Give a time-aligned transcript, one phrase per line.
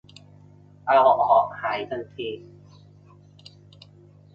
[0.87, 2.29] เอาออก หายทันที